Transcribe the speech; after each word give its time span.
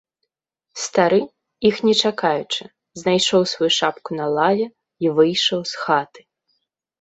Стары, 0.83 1.19
іх 1.69 1.75
не 1.87 1.93
чакаючы, 2.09 2.63
знайшоў 3.01 3.41
сваю 3.53 3.69
шапку 3.77 4.09
на 4.21 4.27
лаве 4.37 4.67
й 5.03 5.07
выйшаў 5.21 5.59
з 5.75 5.85
хаты. 5.85 6.21